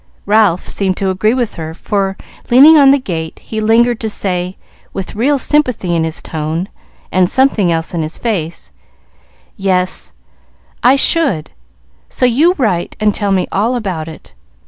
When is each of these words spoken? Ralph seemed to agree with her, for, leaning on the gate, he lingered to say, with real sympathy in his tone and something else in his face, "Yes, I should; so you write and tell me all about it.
Ralph 0.25 0.67
seemed 0.67 0.97
to 0.97 1.11
agree 1.11 1.35
with 1.35 1.53
her, 1.57 1.75
for, 1.75 2.17
leaning 2.49 2.75
on 2.75 2.89
the 2.89 2.97
gate, 2.97 3.37
he 3.37 3.61
lingered 3.61 3.99
to 3.99 4.09
say, 4.09 4.57
with 4.93 5.15
real 5.15 5.37
sympathy 5.37 5.95
in 5.95 6.05
his 6.05 6.23
tone 6.23 6.69
and 7.11 7.29
something 7.29 7.71
else 7.71 7.93
in 7.93 8.01
his 8.01 8.17
face, 8.17 8.71
"Yes, 9.57 10.11
I 10.81 10.95
should; 10.95 11.51
so 12.09 12.25
you 12.25 12.55
write 12.57 12.95
and 12.99 13.13
tell 13.13 13.31
me 13.31 13.47
all 13.51 13.75
about 13.75 14.07
it. 14.07 14.33